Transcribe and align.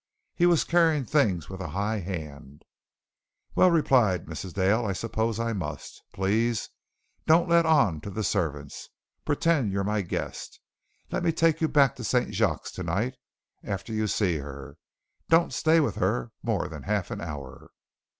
He 0.33 0.47
was 0.47 0.63
carrying 0.63 1.05
things 1.05 1.47
with 1.47 1.61
a 1.61 1.67
high 1.77 1.99
hand. 1.99 2.65
"Well," 3.53 3.69
replied 3.69 4.25
Mrs. 4.25 4.53
Dale, 4.55 4.83
"I 4.83 4.93
suppose 4.93 5.39
I 5.39 5.53
must. 5.53 6.01
Please 6.11 6.69
don't 7.27 7.47
let 7.47 7.67
on 7.67 8.01
to 8.01 8.09
the 8.09 8.23
servants. 8.23 8.89
Pretend 9.25 9.71
you're 9.71 9.83
my 9.83 10.01
guest. 10.01 10.59
Let 11.11 11.21
me 11.23 11.31
take 11.31 11.61
you 11.61 11.67
back 11.67 11.95
to 11.97 12.03
St. 12.03 12.33
Jacques 12.33 12.71
tonight, 12.73 13.13
after 13.63 13.93
you 13.93 14.07
see 14.07 14.37
her. 14.37 14.75
Don't 15.29 15.53
stay 15.53 15.79
with 15.79 15.97
her 15.97 16.31
more 16.41 16.67
than 16.67 16.81
half 16.81 17.11
an 17.11 17.21
hour." 17.21 17.69